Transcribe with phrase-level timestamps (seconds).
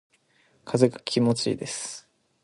[0.65, 2.09] 風が気持ちいいです。